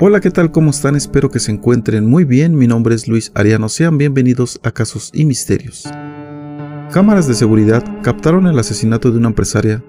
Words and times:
Hola, 0.00 0.20
¿qué 0.20 0.30
tal? 0.30 0.50
¿Cómo 0.50 0.70
están? 0.70 0.96
Espero 0.96 1.30
que 1.30 1.38
se 1.38 1.52
encuentren 1.52 2.06
muy 2.06 2.24
bien. 2.24 2.56
Mi 2.56 2.66
nombre 2.66 2.94
es 2.94 3.06
Luis 3.06 3.30
Ariano. 3.34 3.68
Sean 3.68 3.98
bienvenidos 3.98 4.58
a 4.62 4.70
Casos 4.70 5.10
y 5.12 5.26
Misterios. 5.26 5.84
Cámaras 6.90 7.28
de 7.28 7.34
seguridad 7.34 7.84
captaron 8.02 8.46
el 8.46 8.58
asesinato 8.58 9.12
de 9.12 9.18
una 9.18 9.28
empresaria 9.28 9.84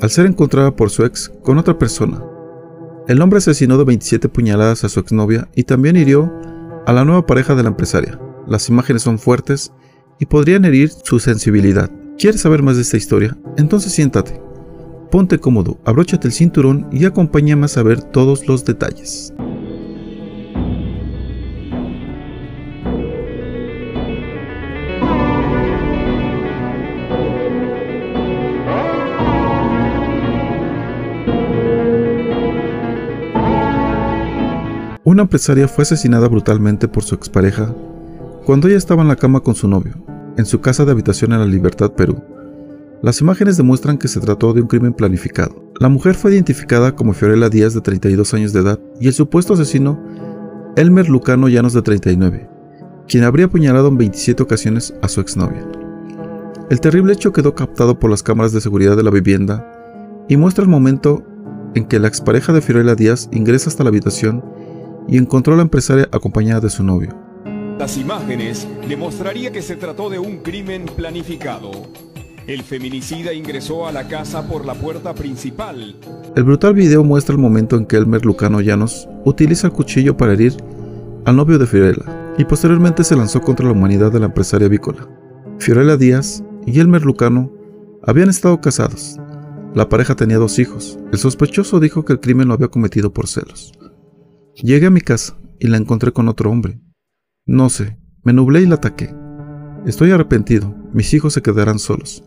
al 0.00 0.08
ser 0.08 0.24
encontrada 0.24 0.74
por 0.74 0.88
su 0.88 1.04
ex 1.04 1.30
con 1.42 1.58
otra 1.58 1.78
persona. 1.78 2.22
El 3.06 3.20
hombre 3.20 3.36
asesinó 3.36 3.76
de 3.76 3.84
27 3.84 4.30
puñaladas 4.30 4.82
a 4.82 4.88
su 4.88 4.98
exnovia 4.98 5.46
y 5.54 5.64
también 5.64 5.96
hirió 5.96 6.32
a 6.86 6.94
la 6.94 7.04
nueva 7.04 7.26
pareja 7.26 7.54
de 7.54 7.64
la 7.64 7.68
empresaria. 7.68 8.18
Las 8.46 8.70
imágenes 8.70 9.02
son 9.02 9.18
fuertes 9.18 9.74
y 10.18 10.24
podrían 10.24 10.64
herir 10.64 10.88
su 10.88 11.18
sensibilidad. 11.18 11.90
¿Quieres 12.16 12.40
saber 12.40 12.62
más 12.62 12.76
de 12.76 12.82
esta 12.82 12.96
historia? 12.96 13.36
Entonces 13.58 13.92
siéntate, 13.92 14.40
ponte 15.14 15.38
cómodo, 15.38 15.78
abróchate 15.84 16.26
el 16.26 16.32
cinturón 16.32 16.88
y 16.90 17.04
acompáñame 17.04 17.66
a 17.66 17.68
saber 17.68 18.02
todos 18.02 18.48
los 18.48 18.64
detalles. 18.64 19.32
Una 35.04 35.22
empresaria 35.22 35.68
fue 35.68 35.82
asesinada 35.82 36.26
brutalmente 36.26 36.88
por 36.88 37.04
su 37.04 37.14
expareja 37.14 37.72
cuando 38.44 38.66
ella 38.66 38.78
estaba 38.78 39.02
en 39.02 39.08
la 39.08 39.14
cama 39.14 39.38
con 39.38 39.54
su 39.54 39.68
novio, 39.68 39.94
en 40.36 40.44
su 40.44 40.60
casa 40.60 40.84
de 40.84 40.90
habitación 40.90 41.32
en 41.32 41.38
La 41.38 41.46
Libertad, 41.46 41.92
Perú. 41.92 42.33
Las 43.04 43.20
imágenes 43.20 43.58
demuestran 43.58 43.98
que 43.98 44.08
se 44.08 44.18
trató 44.18 44.54
de 44.54 44.62
un 44.62 44.66
crimen 44.66 44.94
planificado. 44.94 45.70
La 45.78 45.90
mujer 45.90 46.14
fue 46.14 46.32
identificada 46.32 46.96
como 46.96 47.12
Fiorella 47.12 47.50
Díaz 47.50 47.74
de 47.74 47.82
32 47.82 48.32
años 48.32 48.54
de 48.54 48.60
edad 48.60 48.80
y 48.98 49.08
el 49.08 49.12
supuesto 49.12 49.52
asesino 49.52 50.02
Elmer 50.74 51.10
Lucano 51.10 51.50
Llanos 51.50 51.74
de 51.74 51.82
39, 51.82 52.48
quien 53.06 53.24
habría 53.24 53.44
apuñalado 53.44 53.88
en 53.88 53.98
27 53.98 54.42
ocasiones 54.42 54.94
a 55.02 55.08
su 55.08 55.20
exnovia. 55.20 55.68
El 56.70 56.80
terrible 56.80 57.12
hecho 57.12 57.34
quedó 57.34 57.54
captado 57.54 57.98
por 57.98 58.08
las 58.08 58.22
cámaras 58.22 58.52
de 58.52 58.62
seguridad 58.62 58.96
de 58.96 59.02
la 59.02 59.10
vivienda 59.10 59.70
y 60.26 60.38
muestra 60.38 60.64
el 60.64 60.70
momento 60.70 61.22
en 61.74 61.84
que 61.84 61.98
la 61.98 62.08
expareja 62.08 62.54
de 62.54 62.62
Fiorella 62.62 62.94
Díaz 62.94 63.28
ingresa 63.32 63.68
hasta 63.68 63.84
la 63.84 63.90
habitación 63.90 64.42
y 65.08 65.18
encontró 65.18 65.52
a 65.52 65.56
la 65.58 65.64
empresaria 65.64 66.08
acompañada 66.10 66.62
de 66.62 66.70
su 66.70 66.82
novio. 66.82 67.14
Las 67.78 67.98
imágenes 67.98 68.66
demostraría 68.88 69.52
que 69.52 69.60
se 69.60 69.76
trató 69.76 70.08
de 70.08 70.18
un 70.18 70.38
crimen 70.38 70.86
planificado. 70.86 71.70
El 72.46 72.62
feminicida 72.62 73.32
ingresó 73.32 73.86
a 73.86 73.92
la 73.92 74.06
casa 74.06 74.46
por 74.46 74.66
la 74.66 74.74
puerta 74.74 75.14
principal. 75.14 75.96
El 76.36 76.44
brutal 76.44 76.74
video 76.74 77.02
muestra 77.02 77.34
el 77.34 77.40
momento 77.40 77.76
en 77.76 77.86
que 77.86 77.96
Elmer 77.96 78.26
Lucano 78.26 78.60
Llanos 78.60 79.08
utiliza 79.24 79.68
el 79.68 79.72
cuchillo 79.72 80.16
para 80.16 80.34
herir 80.34 80.54
al 81.24 81.36
novio 81.36 81.58
de 81.58 81.66
Fiorella 81.66 82.34
y 82.36 82.44
posteriormente 82.44 83.02
se 83.02 83.16
lanzó 83.16 83.40
contra 83.40 83.64
la 83.64 83.72
humanidad 83.72 84.12
de 84.12 84.20
la 84.20 84.26
empresaria 84.26 84.66
avícola. 84.66 85.08
Fiorella 85.58 85.96
Díaz 85.96 86.44
y 86.66 86.78
Elmer 86.80 87.02
Lucano 87.02 87.50
habían 88.02 88.28
estado 88.28 88.60
casados. 88.60 89.18
La 89.74 89.88
pareja 89.88 90.14
tenía 90.14 90.36
dos 90.36 90.58
hijos. 90.58 90.98
El 91.12 91.18
sospechoso 91.18 91.80
dijo 91.80 92.04
que 92.04 92.12
el 92.12 92.20
crimen 92.20 92.48
lo 92.48 92.54
había 92.54 92.68
cometido 92.68 93.10
por 93.12 93.26
celos. 93.26 93.72
Llegué 94.54 94.86
a 94.86 94.90
mi 94.90 95.00
casa 95.00 95.38
y 95.58 95.68
la 95.68 95.78
encontré 95.78 96.12
con 96.12 96.28
otro 96.28 96.50
hombre. 96.50 96.78
No 97.46 97.70
sé, 97.70 97.98
me 98.22 98.34
nublé 98.34 98.60
y 98.60 98.66
la 98.66 98.74
ataqué. 98.74 99.14
Estoy 99.86 100.10
arrepentido, 100.10 100.74
mis 100.92 101.12
hijos 101.12 101.32
se 101.32 101.42
quedarán 101.42 101.78
solos, 101.78 102.24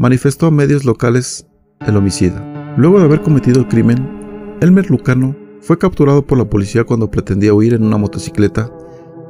manifestó 0.00 0.46
a 0.46 0.50
medios 0.50 0.86
locales 0.86 1.46
el 1.86 1.94
homicida. 1.94 2.74
Luego 2.78 2.98
de 2.98 3.04
haber 3.04 3.20
cometido 3.20 3.60
el 3.60 3.68
crimen, 3.68 4.56
Elmer 4.62 4.88
Lucano 4.88 5.36
fue 5.60 5.76
capturado 5.76 6.26
por 6.26 6.38
la 6.38 6.46
policía 6.46 6.84
cuando 6.84 7.10
pretendía 7.10 7.52
huir 7.52 7.74
en 7.74 7.84
una 7.84 7.98
motocicleta 7.98 8.72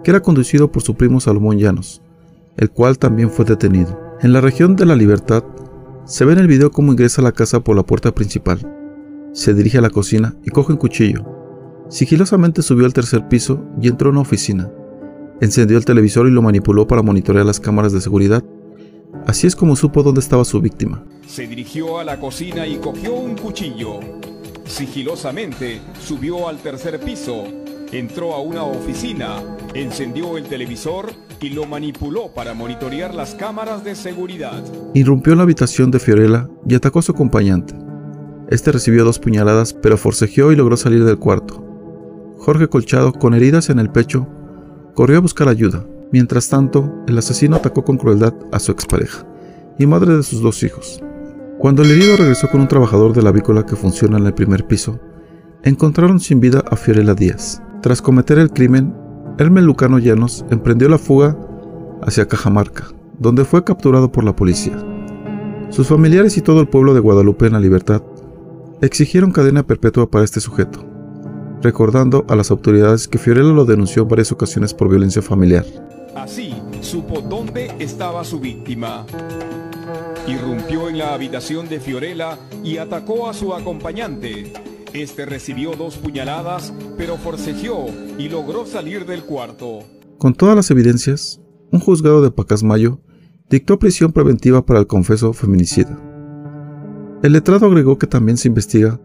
que 0.04 0.12
era 0.12 0.22
conducido 0.22 0.70
por 0.70 0.82
su 0.82 0.94
primo 0.94 1.18
Salomón 1.18 1.58
Llanos, 1.58 2.02
el 2.56 2.70
cual 2.70 3.00
también 3.00 3.30
fue 3.30 3.44
detenido. 3.44 4.00
En 4.20 4.32
la 4.32 4.40
región 4.40 4.76
de 4.76 4.86
la 4.86 4.94
Libertad, 4.94 5.42
se 6.04 6.24
ve 6.24 6.34
en 6.34 6.38
el 6.38 6.46
video 6.46 6.70
cómo 6.70 6.92
ingresa 6.92 7.20
a 7.20 7.24
la 7.24 7.32
casa 7.32 7.58
por 7.64 7.74
la 7.74 7.82
puerta 7.82 8.14
principal. 8.14 8.60
Se 9.32 9.54
dirige 9.54 9.78
a 9.78 9.82
la 9.82 9.90
cocina 9.90 10.36
y 10.44 10.50
coge 10.50 10.70
un 10.70 10.78
cuchillo, 10.78 11.24
Sigilosamente 11.88 12.62
subió 12.62 12.86
al 12.86 12.92
tercer 12.92 13.26
piso 13.26 13.64
y 13.82 13.88
entró 13.88 14.10
a 14.10 14.12
una 14.12 14.20
oficina. 14.20 14.70
Encendió 15.40 15.76
el 15.76 15.84
televisor 15.84 16.28
y 16.28 16.30
lo 16.30 16.42
manipuló 16.42 16.86
para 16.86 17.02
monitorear 17.02 17.44
las 17.44 17.58
cámaras 17.58 17.92
de 17.92 18.00
seguridad. 18.00 18.44
Así 19.30 19.46
es 19.46 19.54
como 19.54 19.76
supo 19.76 20.02
dónde 20.02 20.20
estaba 20.20 20.44
su 20.44 20.60
víctima. 20.60 21.04
Se 21.24 21.46
dirigió 21.46 22.00
a 22.00 22.04
la 22.04 22.18
cocina 22.18 22.66
y 22.66 22.78
cogió 22.78 23.14
un 23.14 23.36
cuchillo. 23.36 24.00
Sigilosamente 24.66 25.80
subió 26.00 26.48
al 26.48 26.58
tercer 26.58 26.98
piso, 26.98 27.44
entró 27.92 28.34
a 28.34 28.40
una 28.40 28.64
oficina, 28.64 29.40
encendió 29.72 30.36
el 30.36 30.46
televisor 30.46 31.12
y 31.40 31.50
lo 31.50 31.64
manipuló 31.64 32.34
para 32.34 32.54
monitorear 32.54 33.14
las 33.14 33.36
cámaras 33.36 33.84
de 33.84 33.94
seguridad. 33.94 34.64
Irrumpió 34.94 35.34
en 35.34 35.36
la 35.36 35.44
habitación 35.44 35.92
de 35.92 36.00
Fiorella 36.00 36.48
y 36.68 36.74
atacó 36.74 36.98
a 36.98 37.02
su 37.02 37.12
acompañante. 37.12 37.76
Este 38.48 38.72
recibió 38.72 39.04
dos 39.04 39.20
puñaladas, 39.20 39.74
pero 39.74 39.96
forcejeó 39.96 40.50
y 40.50 40.56
logró 40.56 40.76
salir 40.76 41.04
del 41.04 41.20
cuarto. 41.20 41.64
Jorge 42.38 42.66
Colchado, 42.66 43.12
con 43.12 43.34
heridas 43.34 43.70
en 43.70 43.78
el 43.78 43.90
pecho, 43.90 44.26
corrió 44.96 45.18
a 45.18 45.20
buscar 45.20 45.46
ayuda. 45.48 45.86
Mientras 46.12 46.48
tanto, 46.48 46.92
el 47.06 47.18
asesino 47.18 47.56
atacó 47.56 47.84
con 47.84 47.96
crueldad 47.96 48.34
a 48.50 48.58
su 48.58 48.72
expareja 48.72 49.26
y 49.78 49.86
madre 49.86 50.16
de 50.16 50.22
sus 50.22 50.40
dos 50.40 50.62
hijos. 50.62 51.00
Cuando 51.58 51.82
el 51.82 51.90
herido 51.90 52.16
regresó 52.16 52.48
con 52.48 52.60
un 52.60 52.68
trabajador 52.68 53.12
de 53.12 53.22
la 53.22 53.28
avícola 53.28 53.64
que 53.64 53.76
funciona 53.76 54.18
en 54.18 54.26
el 54.26 54.34
primer 54.34 54.66
piso, 54.66 54.98
encontraron 55.62 56.18
sin 56.18 56.40
vida 56.40 56.64
a 56.70 56.76
Fiorella 56.76 57.14
Díaz. 57.14 57.62
Tras 57.82 58.02
cometer 58.02 58.38
el 58.38 58.50
crimen, 58.50 58.94
Hermes 59.38 59.64
Lucano 59.64 59.98
Llanos 59.98 60.44
emprendió 60.50 60.88
la 60.88 60.98
fuga 60.98 61.36
hacia 62.02 62.26
Cajamarca, 62.26 62.88
donde 63.18 63.44
fue 63.44 63.62
capturado 63.62 64.10
por 64.10 64.24
la 64.24 64.34
policía. 64.34 64.76
Sus 65.68 65.86
familiares 65.86 66.36
y 66.36 66.40
todo 66.40 66.60
el 66.60 66.68
pueblo 66.68 66.94
de 66.94 67.00
Guadalupe 67.00 67.46
en 67.46 67.52
la 67.52 67.60
libertad 67.60 68.02
exigieron 68.80 69.30
cadena 69.30 69.62
perpetua 69.62 70.10
para 70.10 70.24
este 70.24 70.40
sujeto, 70.40 70.84
recordando 71.62 72.24
a 72.28 72.36
las 72.36 72.50
autoridades 72.50 73.06
que 73.06 73.18
Fiorella 73.18 73.52
lo 73.52 73.64
denunció 73.64 74.02
en 74.02 74.08
varias 74.08 74.32
ocasiones 74.32 74.74
por 74.74 74.88
violencia 74.88 75.22
familiar. 75.22 75.64
Así 76.14 76.54
supo 76.80 77.20
dónde 77.20 77.72
estaba 77.78 78.24
su 78.24 78.40
víctima. 78.40 79.06
Irrumpió 80.26 80.88
en 80.88 80.98
la 80.98 81.14
habitación 81.14 81.68
de 81.68 81.80
Fiorella 81.80 82.38
y 82.64 82.78
atacó 82.78 83.28
a 83.28 83.34
su 83.34 83.54
acompañante. 83.54 84.52
Este 84.92 85.24
recibió 85.24 85.72
dos 85.72 85.96
puñaladas, 85.96 86.72
pero 86.96 87.16
forcejeó 87.16 87.86
y 88.18 88.28
logró 88.28 88.66
salir 88.66 89.06
del 89.06 89.22
cuarto. 89.22 89.80
Con 90.18 90.34
todas 90.34 90.56
las 90.56 90.70
evidencias, 90.70 91.40
un 91.70 91.80
juzgado 91.80 92.22
de 92.22 92.30
Pacasmayo 92.30 93.00
dictó 93.48 93.78
prisión 93.78 94.12
preventiva 94.12 94.66
para 94.66 94.80
el 94.80 94.86
confeso 94.86 95.32
feminicida. 95.32 95.98
El 97.22 97.32
letrado 97.32 97.66
agregó 97.66 97.98
que 97.98 98.06
también 98.06 98.36
se 98.36 98.48
investiga 98.48 99.00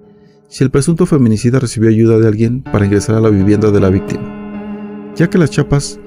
si 0.47 0.63
el 0.63 0.71
presunto 0.71 1.05
feminicida 1.05 1.59
recibió 1.59 1.89
ayuda 1.89 2.17
de 2.19 2.27
alguien 2.27 2.63
para 2.63 2.85
ingresar 2.85 3.15
a 3.15 3.19
la 3.19 3.29
vivienda 3.29 3.71
de 3.71 3.79
la 3.79 3.89
víctima, 3.89 5.13
ya 5.15 5.29
que 5.29 5.37
las 5.37 5.51
chapas 5.51 5.99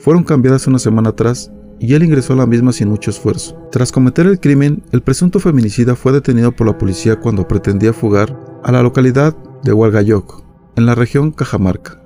fueron 0.00 0.24
cambiadas 0.24 0.66
una 0.66 0.78
semana 0.78 1.10
atrás 1.10 1.52
y 1.78 1.94
él 1.94 2.02
ingresó 2.02 2.32
a 2.32 2.36
la 2.36 2.46
misma 2.46 2.72
sin 2.72 2.88
mucho 2.88 3.10
esfuerzo. 3.10 3.56
Tras 3.70 3.92
cometer 3.92 4.26
el 4.26 4.40
crimen, 4.40 4.82
el 4.92 5.02
presunto 5.02 5.40
feminicida 5.40 5.94
fue 5.94 6.12
detenido 6.12 6.52
por 6.52 6.66
la 6.66 6.76
policía 6.76 7.16
cuando 7.20 7.46
pretendía 7.46 7.92
fugar 7.92 8.38
a 8.62 8.72
la 8.72 8.82
localidad 8.82 9.36
de 9.62 9.72
Hualgayoc, 9.72 10.44
en 10.76 10.86
la 10.86 10.94
región 10.94 11.32
Cajamarca, 11.32 12.00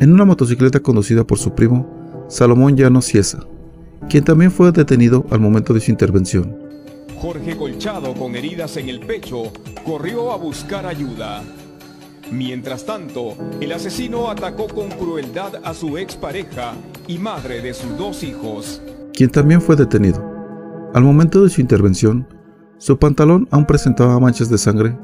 en 0.00 0.12
una 0.12 0.24
motocicleta 0.24 0.80
conducida 0.80 1.24
por 1.24 1.38
su 1.38 1.54
primo, 1.54 2.26
Salomón 2.28 2.76
Llano 2.76 3.00
Ciesa, 3.00 3.46
quien 4.08 4.24
también 4.24 4.50
fue 4.50 4.72
detenido 4.72 5.26
al 5.30 5.40
momento 5.40 5.72
de 5.72 5.80
su 5.80 5.90
intervención. 5.90 6.56
Jorge 7.16 7.56
Colchado, 7.56 8.14
con 8.14 8.36
heridas 8.36 8.76
en 8.76 8.88
el 8.88 9.00
pecho, 9.00 9.52
corrió 9.84 10.32
a 10.32 10.36
buscar 10.36 10.86
ayuda. 10.86 11.42
Mientras 12.30 12.84
tanto, 12.84 13.34
el 13.60 13.72
asesino 13.72 14.30
atacó 14.30 14.66
con 14.68 14.90
crueldad 14.90 15.54
a 15.64 15.72
su 15.72 15.96
expareja 15.96 16.74
y 17.06 17.18
madre 17.18 17.62
de 17.62 17.72
sus 17.72 17.96
dos 17.96 18.22
hijos, 18.22 18.82
quien 19.14 19.30
también 19.30 19.62
fue 19.62 19.76
detenido. 19.76 20.22
Al 20.94 21.02
momento 21.02 21.42
de 21.42 21.50
su 21.50 21.60
intervención, 21.60 22.26
su 22.76 22.98
pantalón 22.98 23.48
aún 23.50 23.64
presentaba 23.64 24.20
manchas 24.20 24.50
de 24.50 24.58
sangre, 24.58 24.96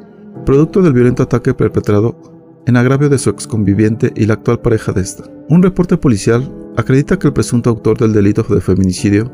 producto 0.45 0.83
del 0.83 0.93
violento 0.93 1.23
ataque 1.23 1.55
perpetrado 1.55 2.63
en 2.67 2.77
agravio 2.77 3.09
de 3.09 3.19
su 3.19 3.31
exconviviente 3.31 4.13
y 4.15 4.27
la 4.27 4.35
actual 4.35 4.61
pareja 4.61 4.93
de 4.93 5.01
esta. 5.01 5.25
Un 5.49 5.63
reporte 5.63 5.97
policial 5.97 6.51
acredita 6.77 7.19
que 7.19 7.29
el 7.29 7.33
presunto 7.33 7.71
autor 7.71 7.99
del 7.99 8.13
delito 8.13 8.43
de 8.43 8.61
feminicidio 8.61 9.33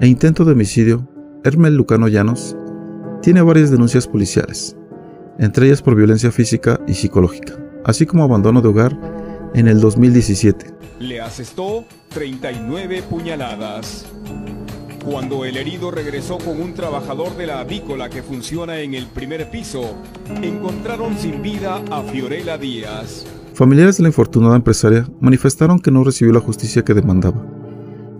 e 0.00 0.06
intento 0.06 0.44
de 0.44 0.52
homicidio 0.52 1.08
Hermel 1.44 1.74
Lucano 1.74 2.08
Llanos 2.08 2.56
tiene 3.22 3.42
varias 3.42 3.70
denuncias 3.70 4.06
policiales, 4.06 4.76
entre 5.38 5.66
ellas 5.66 5.82
por 5.82 5.94
violencia 5.94 6.30
física 6.32 6.80
y 6.86 6.94
psicológica, 6.94 7.54
así 7.84 8.06
como 8.06 8.24
abandono 8.24 8.60
de 8.60 8.68
hogar 8.68 8.96
en 9.54 9.68
el 9.68 9.80
2017. 9.80 10.66
Le 11.00 11.20
asestó 11.20 11.84
39 12.10 13.02
puñaladas. 13.08 14.06
Cuando 15.04 15.44
el 15.44 15.56
herido 15.56 15.90
regresó 15.90 16.38
con 16.38 16.60
un 16.60 16.74
trabajador 16.74 17.36
de 17.36 17.46
la 17.46 17.60
avícola 17.60 18.10
que 18.10 18.22
funciona 18.22 18.80
en 18.80 18.94
el 18.94 19.06
primer 19.06 19.48
piso, 19.50 19.96
encontraron 20.42 21.16
sin 21.16 21.40
vida 21.40 21.82
a 21.90 22.02
Fiorella 22.02 22.58
Díaz. 22.58 23.24
Familiares 23.54 23.96
de 23.96 24.02
la 24.02 24.10
infortunada 24.10 24.56
empresaria 24.56 25.08
manifestaron 25.20 25.78
que 25.78 25.90
no 25.90 26.04
recibió 26.04 26.32
la 26.32 26.40
justicia 26.40 26.84
que 26.84 26.94
demandaba, 26.94 27.44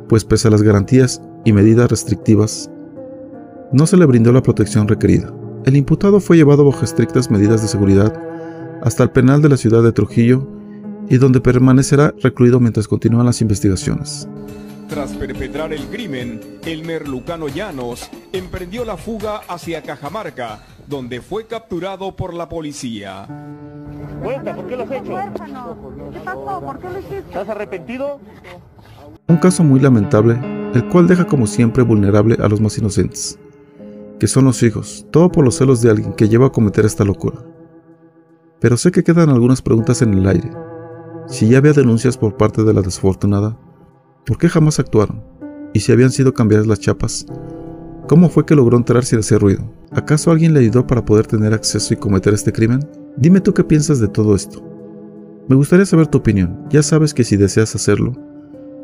pues 0.09 0.25
pese 0.25 0.49
a 0.49 0.51
las 0.51 0.63
garantías 0.63 1.21
y 1.45 1.53
medidas 1.53 1.91
restrictivas, 1.91 2.71
no 3.73 3.87
se 3.87 3.97
le 3.97 4.07
brindó 4.07 4.33
la 4.33 4.43
protección 4.43 4.89
requerida. 4.89 5.33
El 5.69 5.77
imputado 5.77 6.19
fue 6.19 6.39
llevado 6.39 6.65
bajo 6.65 6.83
estrictas 6.83 7.31
medidas 7.31 7.61
de 7.61 7.69
seguridad 7.69 8.19
hasta 8.83 9.03
el 9.03 9.11
penal 9.11 9.43
de 9.43 9.51
la 9.51 9.59
ciudad 9.59 9.83
de 9.83 9.93
Trujillo 9.93 10.49
y 11.11 11.19
donde 11.19 11.43
permanecerá 11.43 12.15
recluido 12.23 12.59
mientras 12.59 12.89
continúan 12.89 13.27
las 13.27 13.43
investigaciones. 13.43 14.27
Tras 14.89 15.13
perpetrar 15.13 15.75
el 15.75 15.83
crimen, 15.89 16.41
Elmer 16.65 17.07
Lucano 17.07 17.49
Llanos 17.49 18.09
emprendió 18.33 18.87
la 18.87 18.97
fuga 18.97 19.43
hacia 19.47 19.83
Cajamarca, 19.83 20.65
donde 20.87 21.21
fue 21.21 21.47
capturado 21.47 22.17
por 22.17 22.33
la 22.33 22.49
policía. 22.49 23.27
Cuenta, 24.23 24.57
¿por 24.57 24.69
qué 24.69 24.75
lo 24.75 24.85
has 24.85 24.91
hecho? 24.91 25.19
¿Qué 26.15 26.21
pasó? 26.25 26.63
¿Por 26.65 26.79
qué 26.79 26.89
lo 26.89 26.99
hiciste? 26.99 27.19
¿Estás 27.19 27.49
arrepentido? 27.51 28.21
Un 29.27 29.37
caso 29.37 29.63
muy 29.63 29.81
lamentable, 29.81 30.41
el 30.73 30.89
cual 30.89 31.07
deja 31.07 31.27
como 31.27 31.47
siempre 31.47 31.83
vulnerable 31.83 32.39
a 32.43 32.49
los 32.49 32.59
más 32.59 32.79
inocentes, 32.79 33.39
que 34.19 34.27
son 34.27 34.45
los 34.45 34.63
hijos, 34.63 35.07
todo 35.11 35.31
por 35.31 35.45
los 35.45 35.57
celos 35.57 35.81
de 35.81 35.91
alguien 35.91 36.13
que 36.13 36.29
lleva 36.29 36.47
a 36.47 36.53
cometer 36.53 36.85
esta 36.85 37.05
locura. 37.05 37.45
Pero 38.61 38.77
sé 38.77 38.91
que 38.91 39.05
quedan 39.05 39.29
algunas 39.29 39.63
preguntas 39.63 40.03
en 40.03 40.15
el 40.15 40.27
aire. 40.27 40.51
Si 41.29 41.49
ya 41.49 41.59
había 41.59 41.73
denuncias 41.73 42.17
por 42.17 42.37
parte 42.37 42.65
de 42.65 42.75
la 42.75 42.83
desfortunada, 42.83 43.59
¿por 44.27 44.39
qué 44.39 44.49
jamás 44.49 44.79
actuaron? 44.79 45.23
Y 45.73 45.81
si 45.81 45.93
habían 45.93 46.11
sido 46.11 46.35
cambiadas 46.35 46.67
las 46.67 46.81
chapas, 46.81 47.27
¿cómo 48.09 48.29
fue 48.29 48.47
que 48.47 48.57
logró 48.57 48.77
entrar 48.77 49.05
sin 49.05 49.21
hacer 49.21 49.41
ruido? 49.41 49.63
¿Acaso 49.93 50.31
alguien 50.31 50.55
le 50.55 50.61
ayudó 50.61 50.87
para 50.87 51.05
poder 51.05 51.27
tener 51.27 51.55
acceso 51.55 51.95
y 51.95 51.99
cometer 51.99 52.35
este 52.35 52.53
crimen? 52.53 52.81
Dime 53.17 53.41
tú 53.41 53.55
qué 53.55 53.63
piensas 53.63 54.01
de 54.01 54.09
todo 54.09 54.35
esto. 54.35 54.65
Me 55.49 55.57
gustaría 55.57 55.87
saber 55.87 56.09
tu 56.09 56.19
opinión, 56.19 56.65
ya 56.71 56.83
sabes 56.83 57.15
que 57.15 57.25
si 57.25 57.37
deseas 57.37 57.75
hacerlo, 57.75 58.13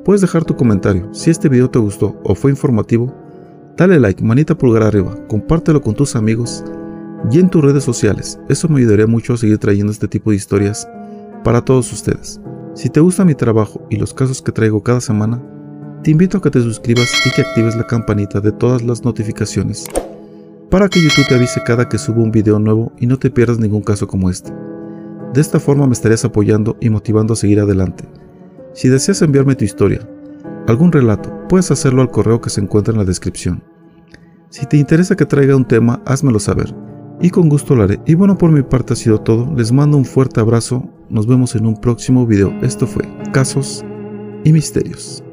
puedes 0.05 0.21
dejar 0.21 0.45
tu 0.45 0.57
comentario. 0.57 1.13
Si 1.13 1.31
este 1.31 1.49
video 1.49 1.69
te 1.69 1.79
gustó 1.79 2.21
o 2.25 2.35
fue 2.35 2.51
informativo, 2.51 3.15
dale 3.77 3.99
like, 4.01 4.23
manita 4.23 4.57
pulgar 4.57 4.83
arriba, 4.83 5.17
compártelo 5.29 5.81
con 5.81 5.95
tus 5.95 6.17
amigos 6.17 6.65
y 7.31 7.39
en 7.39 7.49
tus 7.49 7.63
redes 7.63 7.85
sociales. 7.85 8.39
Eso 8.49 8.69
me 8.69 8.81
ayudaría 8.81 9.07
mucho 9.07 9.35
a 9.35 9.37
seguir 9.37 9.59
trayendo 9.59 9.93
este 9.93 10.09
tipo 10.09 10.31
de 10.31 10.37
historias 10.37 10.89
para 11.43 11.65
todos 11.65 11.93
ustedes. 11.93 12.41
Si 12.75 12.89
te 12.89 13.01
gusta 13.01 13.25
mi 13.25 13.35
trabajo 13.35 13.87
y 13.91 13.97
los 13.97 14.13
casos 14.15 14.43
que 14.43 14.53
traigo 14.53 14.83
cada 14.83 15.01
semana, 15.01 15.43
te 16.03 16.11
invito 16.11 16.39
a 16.39 16.43
que 16.43 16.51
te 16.51 16.61
suscribas 16.61 17.09
y 17.25 17.31
que 17.31 17.43
actives 17.43 17.77
la 17.77 17.87
campanita 17.87 18.41
de 18.41 18.53
todas 18.53 18.83
las 18.83 19.05
notificaciones 19.05 19.87
para 20.75 20.89
que 20.89 21.01
YouTube 21.01 21.29
te 21.29 21.37
avise 21.37 21.63
cada 21.63 21.89
que 21.89 21.99
subo 21.99 22.21
un 22.21 22.33
video 22.33 22.59
nuevo 22.59 22.93
y 22.99 23.07
no 23.07 23.17
te 23.17 23.31
pierdas 23.31 23.61
ningún 23.61 23.83
caso 23.83 24.09
como 24.09 24.29
este. 24.29 24.53
De 25.33 25.41
esta 25.41 25.61
forma 25.61 25.87
me 25.87 25.93
estarías 25.93 26.25
apoyando 26.25 26.77
y 26.81 26.91
motivando 26.91 27.35
a 27.35 27.37
seguir 27.37 27.61
adelante. 27.61 28.05
Si 28.73 28.89
deseas 28.89 29.23
enviarme 29.23 29.55
tu 29.55 29.65
historia, 29.65 30.01
algún 30.67 30.93
relato, 30.93 31.47
puedes 31.49 31.71
hacerlo 31.71 32.03
al 32.03 32.11
correo 32.11 32.41
que 32.41 32.51
se 32.51 32.61
encuentra 32.61 32.93
en 32.93 32.99
la 32.99 33.05
descripción. 33.05 33.65
Si 34.51 34.67
te 34.67 34.77
interesa 34.77 35.17
que 35.17 35.27
traiga 35.27 35.57
un 35.57 35.67
tema, 35.67 36.01
házmelo 36.07 36.39
saber 36.39 36.75
y 37.21 37.31
con 37.31 37.49
gusto 37.49 37.75
lo 37.75 37.85
haré. 37.85 38.01
Y 38.07 38.15
bueno, 38.15 38.37
por 38.37 38.51
mi 38.51 38.63
parte 38.63 38.93
ha 38.93 38.97
sido 38.97 39.21
todo. 39.21 39.53
Les 39.57 39.73
mando 39.73 39.97
un 39.97 40.05
fuerte 40.05 40.41
abrazo. 40.41 40.89
Nos 41.09 41.27
vemos 41.27 41.55
en 41.55 41.67
un 41.67 41.81
próximo 41.81 42.27
video. 42.27 42.53
Esto 42.63 42.87
fue 42.87 43.05
Casos 43.33 43.85
y 44.45 44.53
Misterios. 44.53 45.25